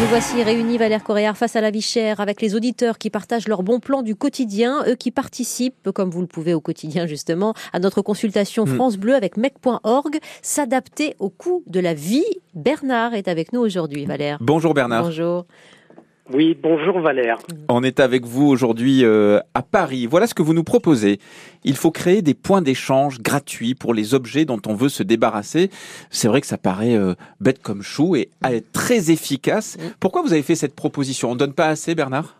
[0.00, 3.48] Nous voici réunis, Valère Coréard, face à la vie chère, avec les auditeurs qui partagent
[3.48, 7.52] leurs bons plans du quotidien, eux qui participent, comme vous le pouvez au quotidien justement,
[7.72, 8.74] à notre consultation Mm.
[8.76, 12.24] France Bleu avec mec.org, s'adapter au coût de la vie.
[12.54, 14.38] Bernard est avec nous aujourd'hui, Valère.
[14.40, 15.02] Bonjour Bernard.
[15.02, 15.46] Bonjour.
[16.30, 17.38] Oui, bonjour Valère.
[17.70, 20.06] On est avec vous aujourd'hui euh, à Paris.
[20.06, 21.20] Voilà ce que vous nous proposez.
[21.64, 25.70] Il faut créer des points d'échange gratuits pour les objets dont on veut se débarrasser.
[26.10, 29.78] C'est vrai que ça paraît euh, bête comme chou et euh, très efficace.
[30.00, 31.30] Pourquoi vous avez fait cette proposition?
[31.30, 32.34] On donne pas assez, Bernard?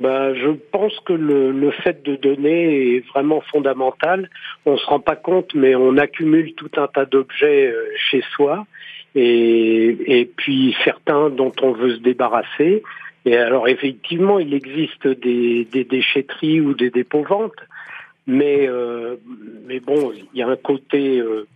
[0.00, 4.30] Ben, je pense que le, le fait de donner est vraiment fondamental.
[4.64, 8.66] On se rend pas compte, mais on accumule tout un tas d'objets euh, chez soi,
[9.18, 12.82] et, et puis certains dont on veut se débarrasser.
[13.24, 17.60] Et alors effectivement, il existe des, des déchetteries ou des dépôts-ventes,
[18.26, 19.16] mais euh,
[19.66, 21.46] mais bon, il y a un côté euh,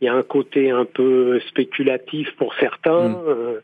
[0.00, 3.08] il y a un côté un peu spéculatif pour certains.
[3.08, 3.60] Mm.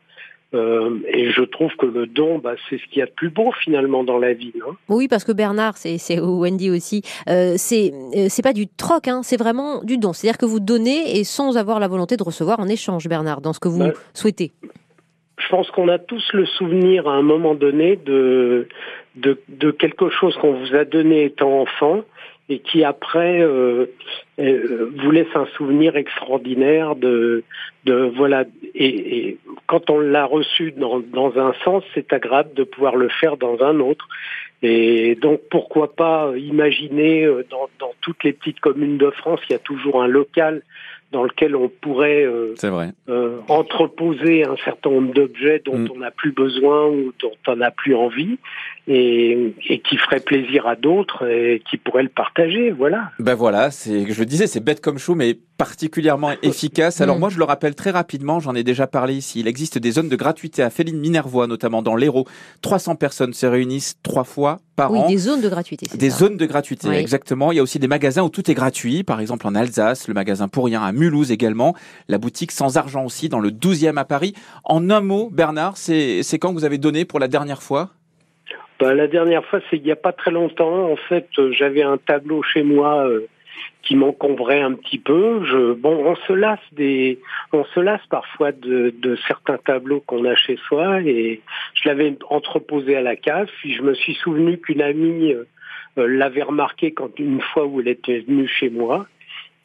[0.53, 3.29] Euh, et je trouve que le don, bah, c'est ce qu'il y a de plus
[3.29, 4.53] beau finalement dans la vie.
[4.59, 9.07] Non Oui, parce que Bernard, c'est Wendy aussi, euh, c'est euh, c'est pas du troc,
[9.07, 10.13] hein, c'est vraiment du don.
[10.13, 13.53] C'est-à-dire que vous donnez et sans avoir la volonté de recevoir en échange, Bernard, dans
[13.53, 13.93] ce que vous Ouais.
[14.13, 14.51] souhaitez.
[15.37, 18.67] je pense qu'on a tous le souvenir à un moment donné de,
[19.17, 22.01] de, de quelque chose qu'on vous a donné étant enfant
[22.47, 23.87] et qui après euh,
[24.39, 27.43] euh, vous laisse un souvenir extraordinaire de,
[27.85, 32.63] de voilà et, et quand on l'a reçu dans, dans un sens c'est agréable de
[32.63, 34.07] pouvoir le faire dans un autre.
[34.61, 39.53] Et donc pourquoi pas imaginer euh, dans, dans toutes les petites communes de France il
[39.53, 40.61] y a toujours un local
[41.15, 42.91] dans lequel on pourrait euh, vrai.
[43.09, 45.89] euh, entreposer un certain nombre d'objets dont Mm.
[45.95, 48.37] on n'a plus besoin ou dont on n'a plus envie
[48.87, 52.71] et, et qui ferait plaisir à d'autres et qui pourraient le partager.
[52.71, 53.11] Voilà.
[53.19, 56.99] Ben voilà, c'est, je le disais, c'est bête comme chou, mais particulièrement efficace.
[57.01, 57.19] Alors Mm.
[57.19, 59.39] moi, je le rappelle très rapidement, j'en ai déjà parlé ici.
[59.39, 62.25] Il existe des zones de gratuité à Féline Minervois, notamment dans l'Hérault.
[62.61, 65.07] 300 personnes se réunissent trois fois par Oui, an.
[65.07, 65.85] des zones de gratuité.
[65.89, 66.17] c'est Des ça.
[66.17, 66.95] zones de gratuité, Oui.
[66.95, 67.51] exactement.
[67.51, 70.13] Il y a aussi des magasins où tout est gratuit, par exemple en Alsace, le
[70.13, 71.75] magasin Pour Rien à Mulhouse également,
[72.07, 74.33] la boutique Sans Argent aussi dans le 12e à Paris.
[74.63, 77.89] En un mot, Bernard, c'est c'est quand vous avez donné pour la dernière fois?
[78.79, 80.91] Ben, la dernière fois, c'est il n'y a pas très longtemps.
[80.91, 83.25] En fait, euh, j'avais un tableau chez moi euh,
[83.81, 85.45] qui m'encombrait un petit peu.
[85.45, 87.19] Je, bon, on se lasse des,
[87.53, 91.41] on se lasse parfois de, de certains tableaux qu'on a chez soi et
[91.75, 93.47] je l'avais entreposé à la cave.
[93.59, 95.47] Puis je me suis souvenu qu'une amie euh,
[95.97, 99.05] euh, l'avait remarqué quand une fois où elle était venue chez moi.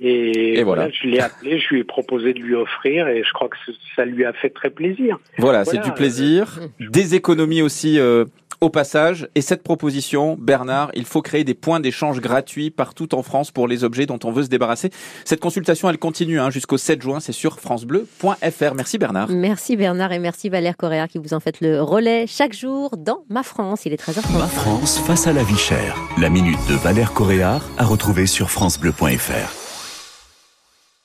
[0.02, 0.88] Et, Et voilà.
[0.90, 3.56] je l'ai appelé, je lui ai proposé de lui offrir et je crois que
[3.94, 5.18] ça lui a fait très plaisir.
[5.36, 8.24] Voilà, c'est Voilà, du plaisir, des économies aussi euh,
[8.60, 9.28] au passage.
[9.34, 13.68] Et cette proposition, Bernard, il faut créer des points d'échange gratuits partout en France pour
[13.68, 14.90] les objets dont on veut se débarrasser.
[15.24, 18.74] Cette consultation, elle continue hein, jusqu'au 7 juin, c'est sur francebleu.fr.
[18.74, 19.28] Merci Bernard.
[19.30, 23.24] Merci Bernard et merci Valère Coréard qui vous en faites le relais chaque jour dans
[23.28, 23.86] Ma France.
[23.86, 24.38] Il est 13h30.
[24.38, 25.96] Ma France face à la vie chère.
[26.18, 29.59] La minute de Valère Coréard à retrouver sur francebleu.fr.